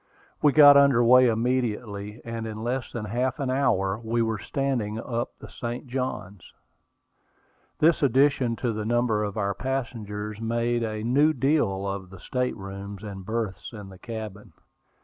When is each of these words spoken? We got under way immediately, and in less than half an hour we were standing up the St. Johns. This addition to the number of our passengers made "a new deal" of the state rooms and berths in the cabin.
We 0.41 0.51
got 0.51 0.77
under 0.77 1.03
way 1.03 1.27
immediately, 1.27 2.21
and 2.25 2.47
in 2.47 2.63
less 2.63 2.91
than 2.91 3.05
half 3.05 3.39
an 3.39 3.51
hour 3.51 3.99
we 4.03 4.23
were 4.23 4.39
standing 4.39 4.99
up 4.99 5.37
the 5.37 5.47
St. 5.47 5.85
Johns. 5.85 6.53
This 7.77 8.01
addition 8.01 8.55
to 8.55 8.73
the 8.73 8.83
number 8.83 9.23
of 9.23 9.37
our 9.37 9.53
passengers 9.53 10.41
made 10.41 10.81
"a 10.81 11.03
new 11.03 11.33
deal" 11.33 11.87
of 11.87 12.09
the 12.09 12.19
state 12.19 12.57
rooms 12.57 13.03
and 13.03 13.23
berths 13.27 13.73
in 13.73 13.89
the 13.89 13.99
cabin. 13.99 14.53